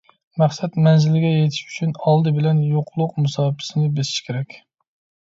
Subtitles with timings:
[0.43, 4.63] مەقسەت مەنزىلىگە يېتىش ئۈچۈن، ئالدى بىلەن يوقلۇق مۇساپىسىنى بېسىش كېرەك.